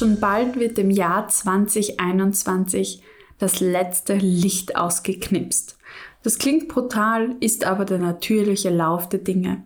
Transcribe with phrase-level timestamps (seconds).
[0.00, 3.02] schon bald wird im Jahr 2021
[3.38, 5.78] das letzte Licht ausgeknipst.
[6.22, 9.62] Das klingt brutal, ist aber der natürliche Lauf der Dinge.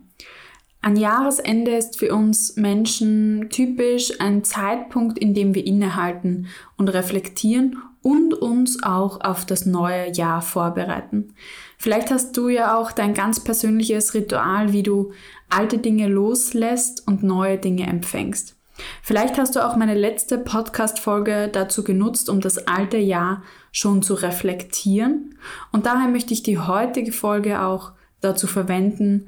[0.81, 6.47] Ein Jahresende ist für uns Menschen typisch ein Zeitpunkt, in dem wir innehalten
[6.77, 11.33] und reflektieren und uns auch auf das neue Jahr vorbereiten.
[11.77, 15.11] Vielleicht hast du ja auch dein ganz persönliches Ritual, wie du
[15.49, 18.55] alte Dinge loslässt und neue Dinge empfängst.
[19.01, 24.15] Vielleicht hast du auch meine letzte Podcast-Folge dazu genutzt, um das alte Jahr schon zu
[24.15, 25.35] reflektieren.
[25.71, 29.27] Und daher möchte ich die heutige Folge auch dazu verwenden,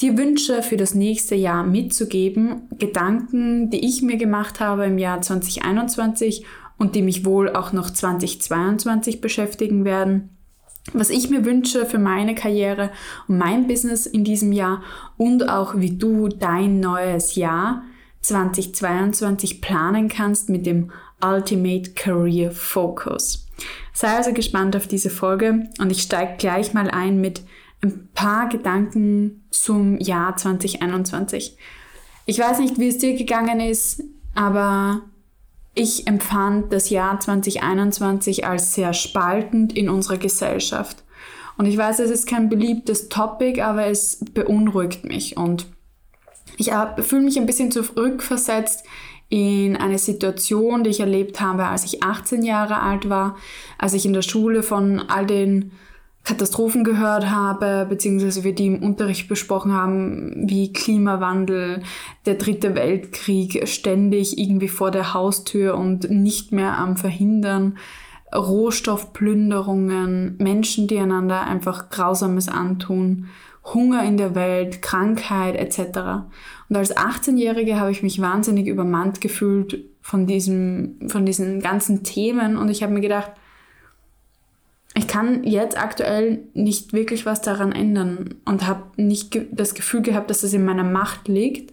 [0.00, 5.20] dir Wünsche für das nächste Jahr mitzugeben, Gedanken, die ich mir gemacht habe im Jahr
[5.20, 6.44] 2021
[6.78, 10.30] und die mich wohl auch noch 2022 beschäftigen werden.
[10.92, 12.90] Was ich mir wünsche für meine Karriere
[13.26, 14.82] und mein Business in diesem Jahr
[15.16, 17.82] und auch wie du dein neues Jahr
[18.20, 20.90] 2022 planen kannst mit dem
[21.22, 23.46] Ultimate Career Focus.
[23.92, 27.42] Sei also gespannt auf diese Folge und ich steige gleich mal ein mit
[27.80, 31.56] ein paar Gedanken zum Jahr 2021.
[32.26, 34.02] Ich weiß nicht, wie es dir gegangen ist,
[34.34, 35.02] aber
[35.74, 41.04] ich empfand das Jahr 2021 als sehr spaltend in unserer Gesellschaft.
[41.56, 45.36] Und ich weiß, es ist kein beliebtes Topic, aber es beunruhigt mich.
[45.36, 45.66] Und
[46.58, 46.70] ich
[47.00, 48.84] fühle mich ein bisschen zurückversetzt
[49.30, 53.36] in eine Situation, die ich erlebt habe, als ich 18 Jahre alt war,
[53.78, 55.72] als ich in der Schule von all den
[56.24, 61.82] Katastrophen gehört habe, beziehungsweise wir die im Unterricht besprochen haben, wie Klimawandel,
[62.26, 67.78] der dritte Weltkrieg ständig irgendwie vor der Haustür und nicht mehr am Verhindern,
[68.34, 73.28] Rohstoffplünderungen, Menschen, die einander einfach Grausames antun,
[73.74, 76.26] Hunger in der Welt, Krankheit etc.
[76.68, 82.56] Und als 18-Jährige habe ich mich wahnsinnig übermannt gefühlt von, diesem, von diesen ganzen Themen
[82.56, 83.32] und ich habe mir gedacht,
[84.94, 90.30] ich kann jetzt aktuell nicht wirklich was daran ändern und habe nicht das Gefühl gehabt,
[90.30, 91.72] dass es in meiner Macht liegt.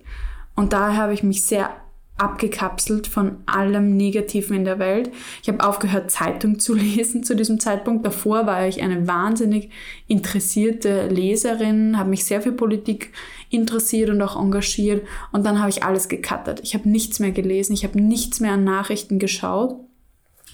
[0.56, 1.70] Und daher habe ich mich sehr
[2.18, 5.12] abgekapselt von allem Negativen in der Welt.
[5.42, 8.06] Ich habe aufgehört, Zeitung zu lesen zu diesem Zeitpunkt.
[8.06, 9.70] Davor war ich eine wahnsinnig
[10.08, 13.12] interessierte Leserin, habe mich sehr für Politik
[13.50, 15.06] interessiert und auch engagiert.
[15.32, 16.62] Und dann habe ich alles gecuttet.
[16.64, 19.76] Ich habe nichts mehr gelesen, ich habe nichts mehr an Nachrichten geschaut.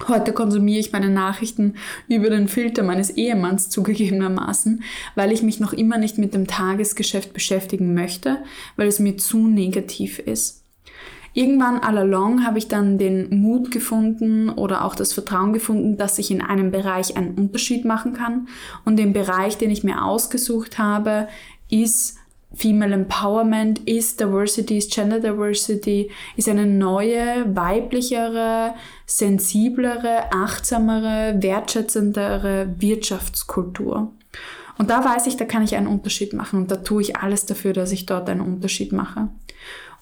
[0.07, 1.75] Heute konsumiere ich meine Nachrichten
[2.07, 4.83] über den Filter meines Ehemanns zugegebenermaßen,
[5.13, 8.37] weil ich mich noch immer nicht mit dem Tagesgeschäft beschäftigen möchte,
[8.77, 10.60] weil es mir zu negativ ist.
[11.33, 16.19] Irgendwann all along habe ich dann den Mut gefunden oder auch das Vertrauen gefunden, dass
[16.19, 18.47] ich in einem Bereich einen Unterschied machen kann.
[18.83, 21.27] Und den Bereich, den ich mir ausgesucht habe,
[21.69, 22.17] ist
[22.53, 28.73] Female Empowerment ist Diversity, ist Gender Diversity, ist eine neue, weiblichere,
[29.05, 34.11] sensiblere, achtsamere, wertschätzendere Wirtschaftskultur.
[34.77, 37.45] Und da weiß ich, da kann ich einen Unterschied machen und da tue ich alles
[37.45, 39.29] dafür, dass ich dort einen Unterschied mache.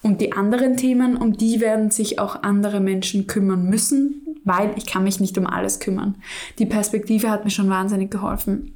[0.02, 4.86] Und die anderen Themen, um die werden sich auch andere Menschen kümmern müssen, weil ich
[4.86, 6.16] kann mich nicht um alles kümmern.
[6.58, 8.72] Die Perspektive hat mir schon wahnsinnig geholfen.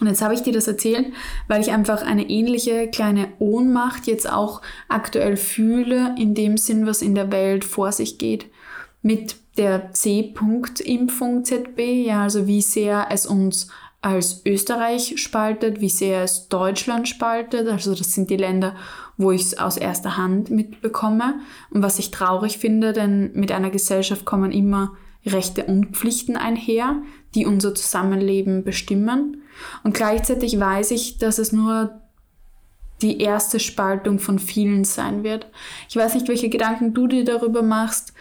[0.00, 1.06] Und jetzt habe ich dir das erzählt,
[1.48, 7.02] weil ich einfach eine ähnliche kleine Ohnmacht jetzt auch aktuell fühle, in dem Sinn, was
[7.02, 8.46] in der Welt vor sich geht.
[9.02, 13.68] Mit der C-Punkt-Impfung ZB, ja, also wie sehr es uns
[14.00, 17.68] als Österreich spaltet, wie sehr es Deutschland spaltet.
[17.68, 18.74] Also das sind die Länder,
[19.22, 21.40] wo ich es aus erster Hand mitbekomme.
[21.70, 24.92] Und was ich traurig finde, denn mit einer Gesellschaft kommen immer
[25.24, 26.96] Rechte und Pflichten einher,
[27.34, 29.42] die unser Zusammenleben bestimmen.
[29.84, 32.00] Und gleichzeitig weiß ich, dass es nur
[33.02, 35.46] die erste Spaltung von vielen sein wird.
[35.88, 38.12] Ich weiß nicht, welche Gedanken du dir darüber machst.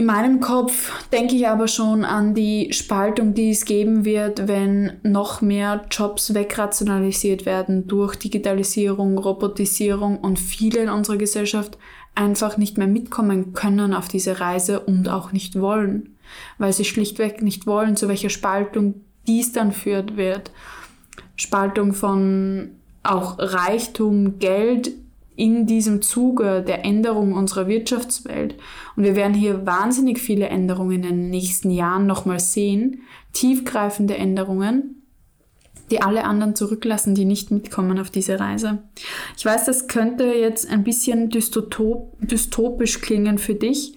[0.00, 4.92] In meinem Kopf denke ich aber schon an die Spaltung, die es geben wird, wenn
[5.02, 11.76] noch mehr Jobs wegrationalisiert werden durch Digitalisierung, Robotisierung und viele in unserer Gesellschaft
[12.14, 16.16] einfach nicht mehr mitkommen können auf diese Reise und auch nicht wollen,
[16.56, 20.50] weil sie schlichtweg nicht wollen, zu welcher Spaltung dies dann führt wird.
[21.36, 22.70] Spaltung von
[23.02, 24.92] auch Reichtum, Geld
[25.40, 28.56] in diesem Zuge der Änderung unserer Wirtschaftswelt.
[28.94, 33.00] Und wir werden hier wahnsinnig viele Änderungen in den nächsten Jahren nochmal sehen,
[33.32, 35.02] tiefgreifende Änderungen,
[35.90, 38.82] die alle anderen zurücklassen, die nicht mitkommen auf diese Reise.
[39.38, 43.96] Ich weiß, das könnte jetzt ein bisschen dystopisch klingen für dich.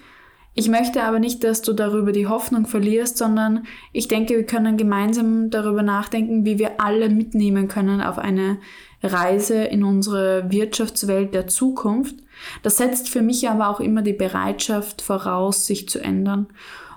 [0.56, 4.78] Ich möchte aber nicht, dass du darüber die Hoffnung verlierst, sondern ich denke, wir können
[4.78, 8.60] gemeinsam darüber nachdenken, wie wir alle mitnehmen können auf eine
[9.04, 12.16] Reise in unsere Wirtschaftswelt der Zukunft.
[12.62, 16.48] Das setzt für mich aber auch immer die Bereitschaft voraus, sich zu ändern.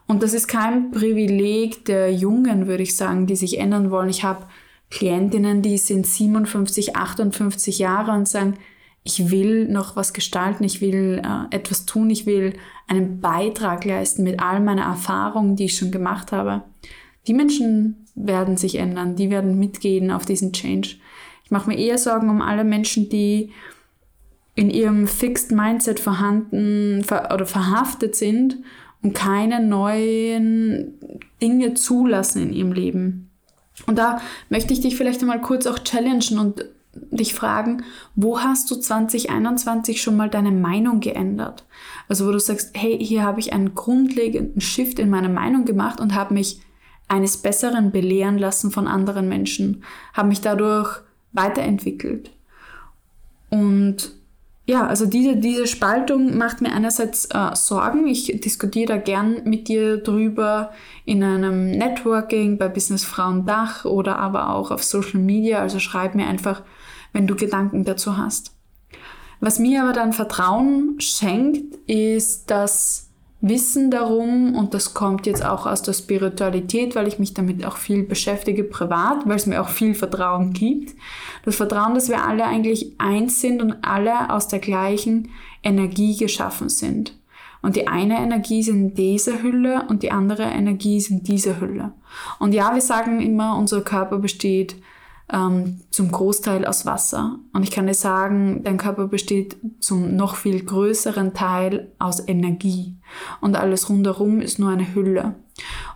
[0.06, 4.08] Und das ist kein Privileg der Jungen, würde ich sagen, die sich ändern wollen.
[4.08, 4.46] Ich habe
[4.90, 8.54] Klientinnen, die sind 57, 58 Jahre und sagen,
[9.02, 12.54] ich will noch was gestalten, ich will äh, etwas tun, ich will
[12.88, 16.62] einen Beitrag leisten mit all meiner Erfahrungen, die ich schon gemacht habe.
[17.26, 20.96] Die Menschen werden sich ändern, die werden mitgehen auf diesen Change.
[21.46, 23.52] Ich mache mir eher Sorgen um alle Menschen, die
[24.56, 28.56] in ihrem Fixed Mindset vorhanden ver oder verhaftet sind
[29.00, 30.94] und keine neuen
[31.40, 33.30] Dinge zulassen in ihrem Leben.
[33.86, 36.64] Und da möchte ich dich vielleicht einmal kurz auch challengen und
[37.12, 37.84] dich fragen,
[38.16, 41.64] wo hast du 2021 schon mal deine Meinung geändert?
[42.08, 46.00] Also wo du sagst, hey, hier habe ich einen grundlegenden Shift in meiner Meinung gemacht
[46.00, 46.60] und habe mich
[47.06, 51.05] eines Besseren belehren lassen von anderen Menschen, habe mich dadurch
[51.36, 52.30] weiterentwickelt.
[53.50, 54.12] Und
[54.68, 58.08] ja, also diese, diese Spaltung macht mir einerseits äh, Sorgen.
[58.08, 60.72] Ich diskutiere da gern mit dir drüber
[61.04, 65.60] in einem Networking bei Business Frauen Dach oder aber auch auf Social Media.
[65.60, 66.62] Also schreib mir einfach,
[67.12, 68.56] wenn du Gedanken dazu hast.
[69.38, 73.05] Was mir aber dann Vertrauen schenkt, ist das
[73.48, 77.76] Wissen darum, und das kommt jetzt auch aus der Spiritualität, weil ich mich damit auch
[77.76, 80.94] viel beschäftige privat, weil es mir auch viel Vertrauen gibt.
[81.44, 85.30] Das Vertrauen, dass wir alle eigentlich eins sind und alle aus der gleichen
[85.62, 87.14] Energie geschaffen sind.
[87.62, 91.60] Und die eine Energie ist in dieser Hülle und die andere Energie ist in dieser
[91.60, 91.92] Hülle.
[92.38, 94.76] Und ja, wir sagen immer, unser Körper besteht
[95.32, 97.38] ähm, zum Großteil aus Wasser.
[97.52, 102.96] Und ich kann dir sagen, dein Körper besteht zum noch viel größeren Teil aus Energie.
[103.40, 105.34] Und alles rundherum ist nur eine Hülle.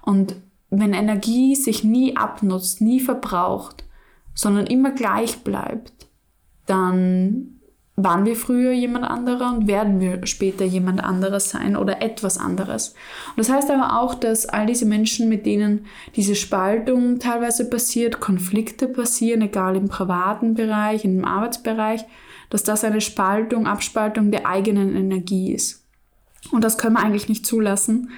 [0.02, 0.36] Und
[0.70, 3.84] wenn Energie sich nie abnutzt, nie verbraucht,
[4.34, 5.92] sondern immer gleich bleibt,
[6.66, 7.59] dann
[8.04, 12.94] waren wir früher jemand anderer und werden wir später jemand anderes sein oder etwas anderes.
[13.30, 15.86] Und das heißt aber auch, dass all diese Menschen, mit denen
[16.16, 22.04] diese Spaltung teilweise passiert, Konflikte passieren, egal im privaten Bereich, im Arbeitsbereich,
[22.50, 25.84] dass das eine Spaltung, Abspaltung der eigenen Energie ist.
[26.50, 28.10] Und das können wir eigentlich nicht zulassen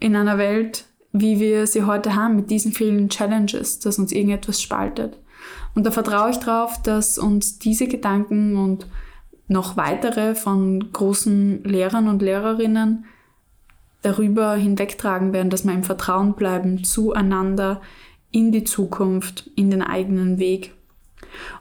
[0.00, 4.60] in einer Welt, wie wir sie heute haben, mit diesen vielen Challenges, dass uns irgendetwas
[4.60, 5.18] spaltet.
[5.74, 8.86] Und da vertraue ich darauf, dass uns diese Gedanken und
[9.48, 13.04] noch weitere von großen Lehrern und Lehrerinnen
[14.02, 17.80] darüber hinwegtragen werden, dass wir im Vertrauen bleiben zueinander
[18.30, 20.74] in die Zukunft, in den eigenen Weg.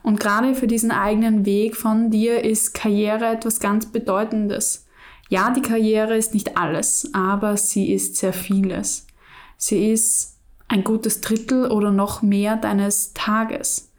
[0.04, 4.86] Und gerade für diesen eigenen Weg von dir ist Karriere etwas ganz Bedeutendes.
[5.30, 9.08] Ja, die Karriere ist nicht alles, aber sie ist sehr vieles.
[9.58, 13.92] Sie ist ein gutes Drittel oder noch mehr deines Tages.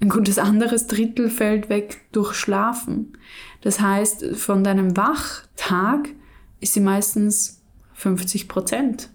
[0.00, 3.18] Ein gutes anderes Drittel fällt weg durch Schlafen.
[3.62, 6.10] Das heißt, von deinem Wachtag
[6.60, 7.62] ist sie meistens
[7.94, 9.10] 50 Prozent.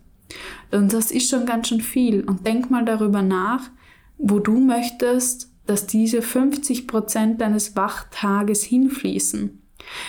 [0.72, 2.22] Und das ist schon ganz schön viel.
[2.24, 3.70] Und denk mal darüber nach,
[4.18, 9.62] wo du möchtest, dass diese 50 Prozent deines Wachtages hinfließen.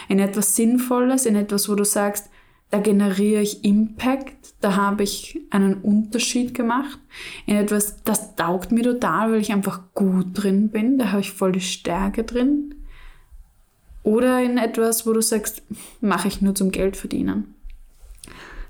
[0.08, 2.30] In etwas Sinnvolles, in etwas, wo du sagst,
[2.70, 6.99] da generiere ich Impact, da habe ich einen Unterschied gemacht
[7.46, 11.32] in etwas, das taugt mir total, weil ich einfach gut drin bin, da habe ich
[11.32, 12.74] voll die Stärke drin.
[14.03, 15.62] Oder in etwas, wo du sagst,
[16.00, 17.55] mache ich nur zum Geld verdienen.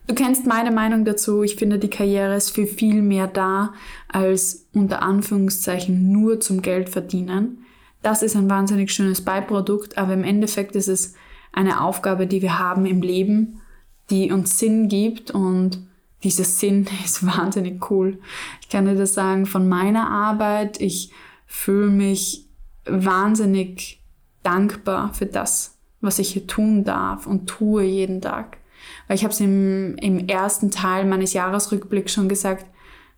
[0.07, 1.43] Du kennst meine Meinung dazu.
[1.43, 3.73] Ich finde, die Karriere ist für viel mehr da
[4.09, 7.65] als unter Anführungszeichen nur zum Geld verdienen.
[8.03, 11.15] Das ist ein wahnsinnig schönes Beiprodukt, aber im Endeffekt ist es
[11.53, 13.63] eine Aufgabe, die wir haben im Leben
[14.11, 15.87] die uns Sinn gibt und
[16.23, 18.19] dieser Sinn ist wahnsinnig cool.
[18.61, 20.81] Ich kann dir das sagen von meiner Arbeit.
[20.81, 21.11] Ich
[21.47, 22.47] fühle mich
[22.87, 24.03] wahnsinnig
[24.43, 28.59] dankbar für das, was ich hier tun darf und tue jeden Tag.
[29.07, 32.67] Weil ich habe es im, im ersten Teil meines Jahresrückblicks schon gesagt,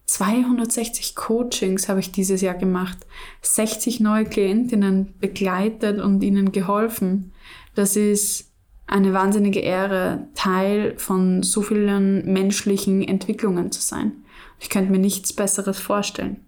[0.07, 2.99] 260 Coachings habe ich dieses Jahr gemacht,
[3.43, 7.33] 60 neue Klientinnen begleitet und ihnen geholfen.
[7.75, 8.46] Das ist
[8.87, 14.13] eine wahnsinnige Ehre, Teil von so vielen menschlichen Entwicklungen zu sein.
[14.61, 16.41] Ich könnte mir nichts Besseres vorstellen.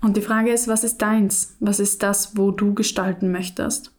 [0.00, 1.56] Und die Frage ist, was ist deins?
[1.60, 3.90] Was ist das, wo du gestalten möchtest?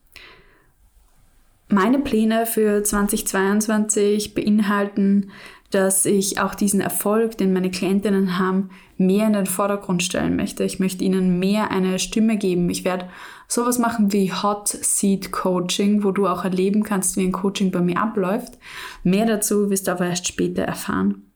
[1.67, 5.31] Meine Pläne für 2022 beinhalten
[5.71, 10.63] dass ich auch diesen Erfolg, den meine Klientinnen haben, mehr in den Vordergrund stellen möchte.
[10.63, 12.69] Ich möchte ihnen mehr eine Stimme geben.
[12.69, 13.09] Ich werde
[13.47, 17.81] sowas machen wie Hot Seat Coaching, wo du auch erleben kannst, wie ein Coaching bei
[17.81, 18.57] mir abläuft.
[19.03, 21.31] Mehr dazu wirst du aber erst später erfahren.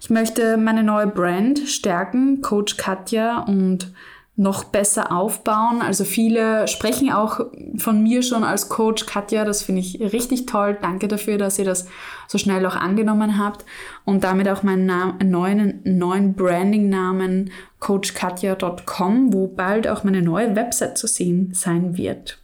[0.00, 3.92] Ich möchte meine neue Brand stärken, Coach Katja und
[4.36, 5.80] noch besser aufbauen.
[5.80, 7.40] Also viele sprechen auch
[7.78, 9.44] von mir schon als Coach Katja.
[9.44, 10.76] Das finde ich richtig toll.
[10.80, 11.88] Danke dafür, dass ihr das
[12.28, 13.64] so schnell auch angenommen habt
[14.04, 17.50] und damit auch meinen neuen, neuen Branding-Namen
[17.80, 22.38] coachkatja.com, wo bald auch meine neue Website zu sehen sein wird.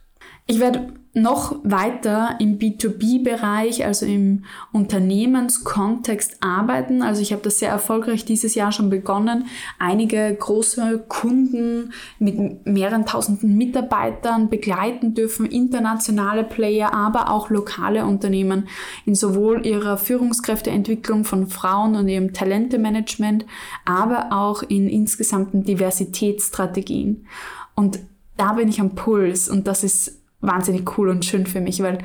[0.47, 7.03] Ich werde noch weiter im B2B-Bereich, also im Unternehmenskontext arbeiten.
[7.03, 9.45] Also ich habe das sehr erfolgreich dieses Jahr schon begonnen,
[9.77, 18.67] einige große Kunden mit mehreren tausenden Mitarbeitern begleiten dürfen, internationale Player, aber auch lokale Unternehmen
[19.05, 23.45] in sowohl ihrer Führungskräfteentwicklung von Frauen und ihrem Talentemanagement,
[23.85, 27.27] aber auch in insgesamten Diversitätsstrategien.
[27.75, 27.99] Und
[28.35, 31.99] da bin ich am Puls und das ist wahnsinnig cool und schön für mich, weil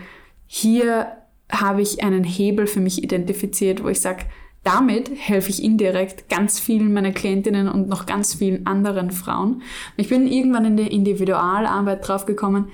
[0.47, 1.09] hier
[1.51, 4.25] habe ich einen Hebel für mich identifiziert, wo ich sage,
[4.65, 9.63] damit helfe ich indirekt ganz vielen meiner Klientinnen und noch ganz vielen anderen Frauen.
[9.97, 12.67] Ich bin irgendwann in der Individualarbeit draufgekommen,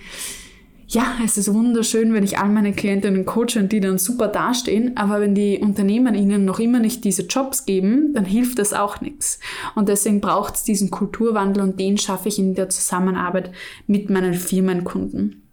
[0.87, 4.97] ja, es ist wunderschön, wenn ich all meine Klientinnen coache und die dann super dastehen,
[4.97, 9.00] aber wenn die Unternehmen ihnen noch immer nicht diese Jobs geben, dann hilft das auch
[9.00, 9.40] nichts.
[9.75, 13.50] Und deswegen braucht es diesen Kulturwandel und den schaffe ich in der Zusammenarbeit
[13.87, 15.43] mit meinen Firmenkunden.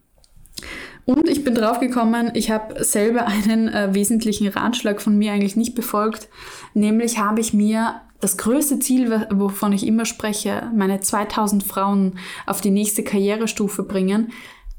[1.05, 5.55] Und ich bin drauf gekommen, ich habe selber einen äh, wesentlichen Ratschlag von mir eigentlich
[5.55, 6.29] nicht befolgt,
[6.73, 12.61] nämlich habe ich mir das größte Ziel, wovon ich immer spreche, meine 2000 Frauen auf
[12.61, 14.31] die nächste Karrierestufe bringen,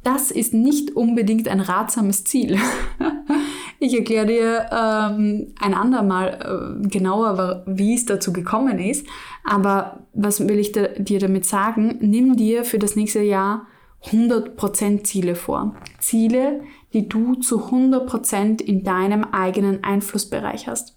[0.05, 2.59] das ist nicht unbedingt ein ratsames Ziel.
[3.79, 9.07] ich erkläre dir ähm, ein andermal äh, genauer, wie es dazu gekommen ist.
[9.45, 11.99] Aber was will ich dir damit sagen?
[12.01, 13.67] Nimm dir für das nächste Jahr
[14.11, 15.75] 100% Ziele vor.
[15.99, 20.97] Ziele, die du zu 100% in deinem eigenen Einflussbereich hast.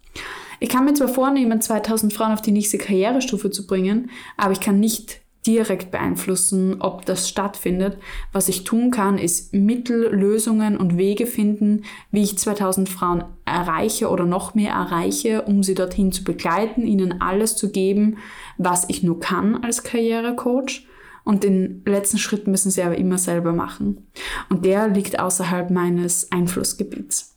[0.60, 4.62] Ich kann mir zwar vornehmen, 2000 Frauen auf die nächste Karrierestufe zu bringen, aber ich
[4.62, 7.98] kann nicht direkt beeinflussen, ob das stattfindet.
[8.32, 14.10] Was ich tun kann, ist Mittel, Lösungen und Wege finden, wie ich 2000 Frauen erreiche
[14.10, 18.18] oder noch mehr erreiche, um sie dorthin zu begleiten, ihnen alles zu geben,
[18.58, 20.88] was ich nur kann als Karrierecoach
[21.26, 24.08] und den letzten Schritt müssen sie aber immer selber machen.
[24.50, 27.36] Und der liegt außerhalb meines Einflussgebiets.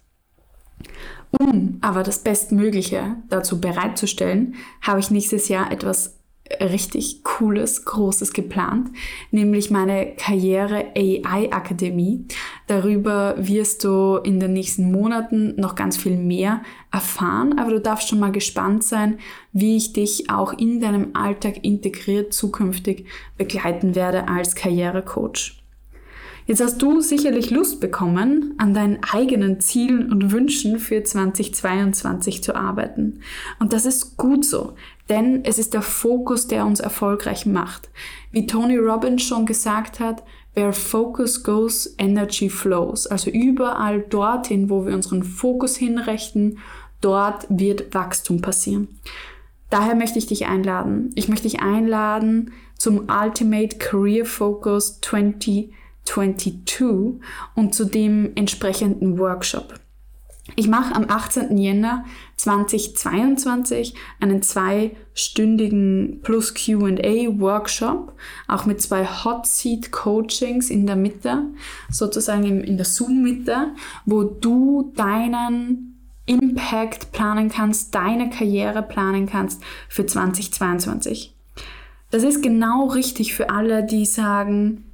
[1.30, 6.17] Um aber das Bestmögliche dazu bereitzustellen, habe ich nächstes Jahr etwas
[6.60, 8.90] richtig cooles, großes geplant,
[9.30, 12.26] nämlich meine Karriere AI Akademie.
[12.66, 18.08] Darüber wirst du in den nächsten Monaten noch ganz viel mehr erfahren, aber du darfst
[18.08, 19.18] schon mal gespannt sein,
[19.52, 25.58] wie ich dich auch in deinem Alltag integriert zukünftig begleiten werde als Karrierecoach.
[26.48, 32.56] Jetzt hast du sicherlich Lust bekommen, an deinen eigenen Zielen und Wünschen für 2022 zu
[32.56, 33.20] arbeiten.
[33.60, 34.72] Und das ist gut so,
[35.10, 37.90] denn es ist der Fokus, der uns erfolgreich macht.
[38.32, 40.22] Wie Tony Robbins schon gesagt hat,
[40.54, 43.06] where focus goes, energy flows.
[43.06, 46.60] Also überall dorthin, wo wir unseren Fokus hinrichten,
[47.02, 48.88] dort wird Wachstum passieren.
[49.68, 51.10] Daher möchte ich dich einladen.
[51.14, 55.74] Ich möchte dich einladen zum Ultimate Career Focus 2022
[57.54, 59.74] und zu dem entsprechenden Workshop.
[60.56, 61.56] Ich mache am 18.
[61.58, 62.04] Jänner
[62.36, 68.14] 2022 einen zweistündigen plus QA Workshop,
[68.46, 71.44] auch mit zwei Hot Seat Coachings in der Mitte,
[71.90, 73.74] sozusagen in der Zoom-Mitte,
[74.06, 81.34] wo du deinen Impact planen kannst, deine Karriere planen kannst für 2022.
[82.10, 84.87] Das ist genau richtig für alle, die sagen,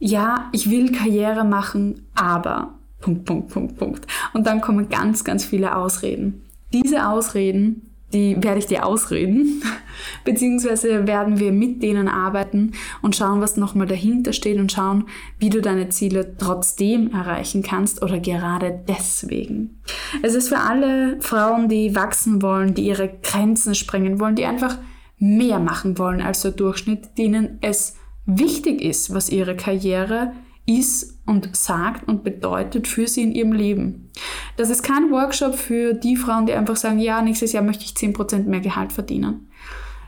[0.00, 4.06] ja, ich will Karriere machen, aber Punkt, Punkt, Punkt, Punkt.
[4.32, 6.42] Und dann kommen ganz, ganz viele Ausreden.
[6.72, 9.62] Diese Ausreden, die werde ich dir ausreden,
[10.24, 15.04] beziehungsweise werden wir mit denen arbeiten und schauen, was nochmal dahinter steht und schauen,
[15.38, 19.82] wie du deine Ziele trotzdem erreichen kannst oder gerade deswegen.
[20.22, 24.78] Es ist für alle Frauen, die wachsen wollen, die ihre Grenzen sprengen wollen, die einfach
[25.18, 27.96] mehr machen wollen als der Durchschnitt, denen es
[28.38, 30.32] wichtig ist, was ihre Karriere
[30.66, 34.10] ist und sagt und bedeutet für sie in ihrem Leben.
[34.56, 37.92] Das ist kein Workshop für die Frauen, die einfach sagen, ja, nächstes Jahr möchte ich
[37.92, 39.48] 10% mehr Gehalt verdienen.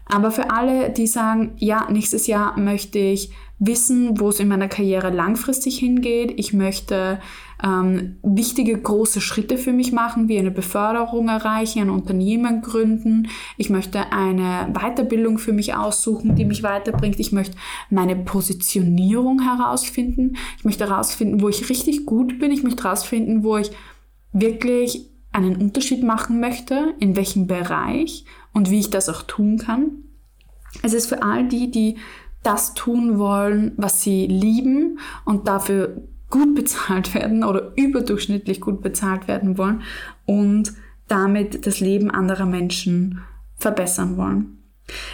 [0.07, 4.69] Aber für alle, die sagen, ja, nächstes Jahr möchte ich wissen, wo es in meiner
[4.69, 6.35] Karriere langfristig hingeht.
[6.37, 7.21] Ich möchte
[7.62, 13.28] ähm, wichtige große Schritte für mich machen, wie eine Beförderung erreichen, ein Unternehmen gründen.
[13.57, 17.21] Ich möchte eine Weiterbildung für mich aussuchen, die mich weiterbringt.
[17.21, 17.57] Ich möchte
[17.90, 20.37] meine Positionierung herausfinden.
[20.59, 22.50] Ich möchte herausfinden, wo ich richtig gut bin.
[22.50, 23.71] Ich möchte herausfinden, wo ich
[24.33, 29.90] wirklich einen Unterschied machen möchte, in welchem Bereich und wie ich das auch tun kann.
[30.83, 31.97] Es ist für all die, die
[32.42, 36.02] das tun wollen, was sie lieben und dafür
[36.33, 39.83] gut bezahlt werden oder überdurchschnittlich gut bezahlt werden wollen
[40.27, 40.73] und
[41.07, 43.21] damit das Leben anderer Menschen
[43.57, 44.59] verbessern wollen.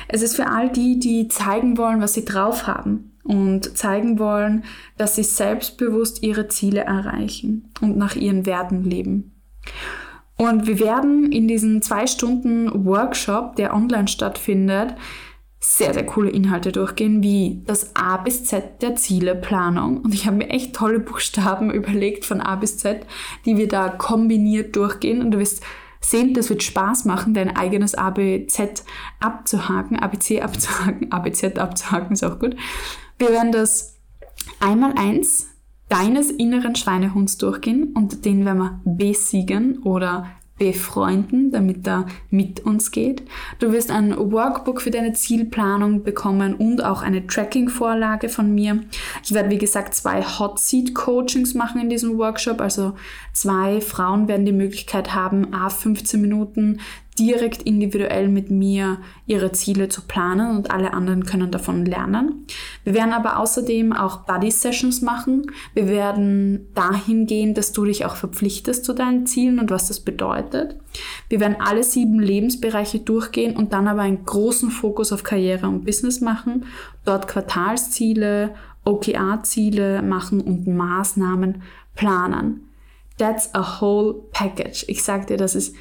[0.09, 4.65] Es ist für all die, die zeigen wollen, was sie drauf haben und zeigen wollen,
[4.97, 9.33] dass sie selbstbewusst ihre Ziele erreichen und nach ihren Werten leben.
[10.37, 14.95] Und wir werden in diesem zwei Stunden Workshop, der online stattfindet,
[15.61, 19.99] sehr, sehr coole Inhalte durchgehen, wie das A bis Z der Zieleplanung.
[19.99, 23.07] Und ich habe mir echt tolle Buchstaben überlegt von A bis Z,
[23.45, 25.21] die wir da kombiniert durchgehen.
[25.21, 25.63] Und du wirst
[26.01, 28.85] sehen, das wird Spaß machen, dein eigenes ABZ
[29.19, 32.57] abzuhaken, ABC abzuhaken, ABZ abzuhaken ist auch gut.
[33.19, 33.97] Wir werden das
[34.61, 35.49] einmal eins
[35.89, 40.27] deines inneren Schweinehunds durchgehen und den werden wir besiegen oder
[40.59, 43.23] befreunden, damit er mit uns geht.
[43.59, 48.83] Du wirst ein Workbook für deine Zielplanung bekommen und auch eine Tracking-Vorlage von mir.
[49.23, 52.61] Ich werde, wie gesagt, zwei Hot Seat Coachings machen in diesem Workshop.
[52.61, 52.95] Also
[53.33, 56.81] zwei Frauen werden die Möglichkeit haben, a 15 Minuten
[57.19, 62.47] direkt individuell mit mir ihre Ziele zu planen und alle anderen können davon lernen.
[62.85, 65.51] Wir werden aber außerdem auch Buddy Sessions machen.
[65.75, 70.01] Wir werden dahin gehen, dass du dich auch verpflichtest zu deinen Zielen und was das
[70.01, 70.77] bedeutet.
[71.29, 75.85] Wir werden alle sieben Lebensbereiche durchgehen und dann aber einen großen Fokus auf Karriere und
[75.85, 76.65] Business machen.
[77.05, 81.63] Dort Quartalsziele, OKR-Ziele machen und Maßnahmen
[81.95, 82.69] planen.
[83.19, 84.85] That's a whole package.
[84.89, 85.75] Ich sag dir, das ist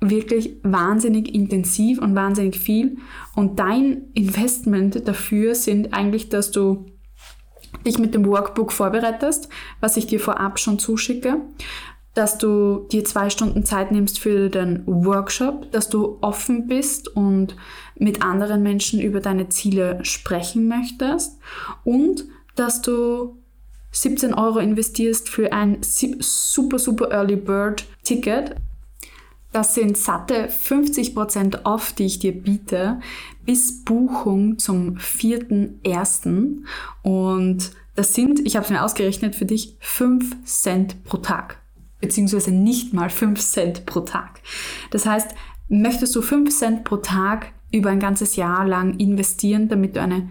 [0.00, 2.96] wirklich wahnsinnig intensiv und wahnsinnig viel.
[3.34, 6.86] Und dein Investment dafür sind eigentlich, dass du
[7.86, 9.48] dich mit dem Workbook vorbereitest,
[9.80, 11.40] was ich dir vorab schon zuschicke,
[12.14, 17.54] dass du dir zwei Stunden Zeit nimmst für den Workshop, dass du offen bist und
[17.94, 21.38] mit anderen Menschen über deine Ziele sprechen möchtest
[21.84, 22.24] und
[22.56, 23.36] dass du
[23.92, 28.56] 17 Euro investierst für ein super, super Early Bird Ticket.
[29.52, 33.00] Das sind satte 50% off, die ich dir biete,
[33.44, 36.62] bis Buchung zum 4.1.
[37.02, 41.58] Und das sind, ich habe es mir ausgerechnet, für dich 5 Cent pro Tag.
[42.00, 44.40] Beziehungsweise nicht mal 5 Cent pro Tag.
[44.90, 45.34] Das heißt,
[45.68, 50.28] möchtest du 5 Cent pro Tag über ein ganzes Jahr lang investieren, damit du eine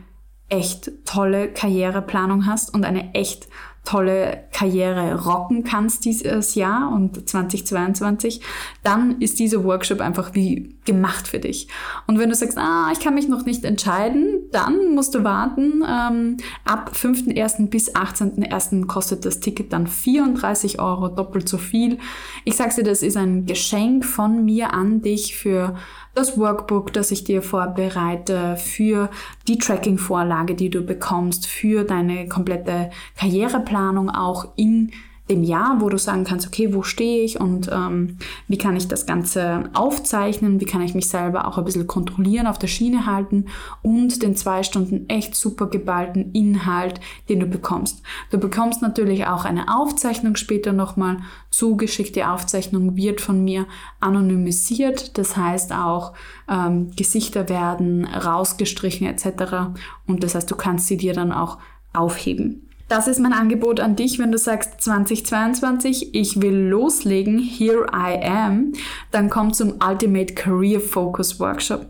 [0.49, 3.47] echt tolle Karriereplanung hast und eine echt
[3.83, 8.41] tolle Karriere rocken kannst dieses Jahr und 2022,
[8.83, 11.67] dann ist dieser Workshop einfach wie gemacht für dich.
[12.07, 15.83] Und wenn du sagst, ah, ich kann mich noch nicht entscheiden, dann musst du warten.
[15.87, 17.69] Ähm, ab 5.1.
[17.69, 18.87] bis 18.1.
[18.87, 21.97] kostet das Ticket dann 34 Euro, doppelt so viel.
[22.45, 25.75] Ich sag's dir, das ist ein Geschenk von mir an dich für
[26.15, 29.09] das Workbook, das ich dir vorbereite, für
[29.47, 34.91] die Tracking-Vorlage, die du bekommst, für deine komplette Karriereplanung auch in
[35.29, 38.87] dem Jahr, wo du sagen kannst, okay, wo stehe ich und ähm, wie kann ich
[38.87, 43.05] das Ganze aufzeichnen, wie kann ich mich selber auch ein bisschen kontrollieren, auf der Schiene
[43.05, 43.45] halten
[43.81, 48.01] und den zwei Stunden echt super geballten Inhalt, den du bekommst.
[48.31, 51.17] Du bekommst natürlich auch eine Aufzeichnung später nochmal
[51.51, 52.15] zugeschickt.
[52.15, 53.65] Die Aufzeichnung wird von mir
[53.99, 56.13] anonymisiert, das heißt auch
[56.49, 59.77] ähm, Gesichter werden rausgestrichen etc.
[60.07, 61.59] Und das heißt, du kannst sie dir dann auch
[61.93, 62.68] aufheben.
[62.89, 68.19] Das ist mein Angebot an dich, wenn du sagst 2022, ich will loslegen, here I
[68.25, 68.73] am,
[69.11, 71.85] dann komm zum Ultimate Career Focus Workshop.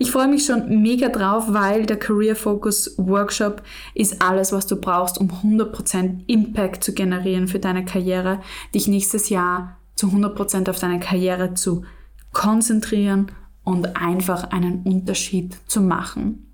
[0.00, 3.62] Ich freue mich schon mega drauf, weil der Career Focus Workshop
[3.94, 8.40] ist alles, was du brauchst, um 100% Impact zu generieren für deine Karriere,
[8.74, 11.84] dich nächstes Jahr zu 100% auf deine Karriere zu
[12.32, 13.30] konzentrieren
[13.62, 16.51] und einfach einen Unterschied zu machen.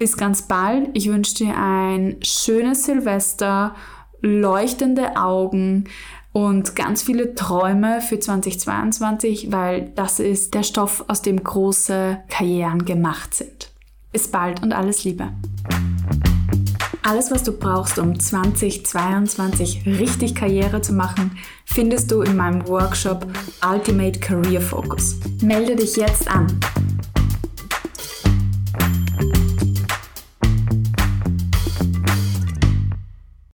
[0.00, 0.88] Bis ganz bald.
[0.94, 3.74] Ich wünsche dir ein schönes Silvester,
[4.22, 5.84] leuchtende Augen
[6.32, 12.86] und ganz viele Träume für 2022, weil das ist der Stoff, aus dem große Karrieren
[12.86, 13.72] gemacht sind.
[14.10, 15.34] Bis bald und alles Liebe.
[17.02, 21.36] Alles, was du brauchst, um 2022 richtig Karriere zu machen,
[21.66, 23.26] findest du in meinem Workshop
[23.70, 25.20] Ultimate Career Focus.
[25.42, 26.58] Melde dich jetzt an